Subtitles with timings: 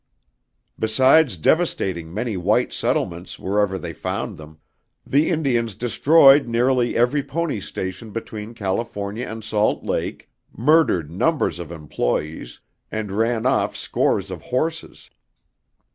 [0.79, 4.57] Besides devastating many white settlements wherever they found them,
[5.05, 10.27] the Indians destroyed nearly every pony station between California and Salt Lake,
[10.57, 12.59] murdered numbers of employes,
[12.91, 15.11] and ran off scores of horses.